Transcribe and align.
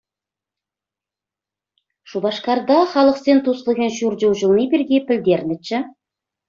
Шупашкарта 2.13 2.77
Халӑхсен 2.95 3.39
туслӑхӗн 3.49 3.91
ҫурчӗ 4.01 4.25
уҫӑлни 4.35 4.65
пирки 4.75 4.97
пӗлтернӗччӗ. 5.11 5.77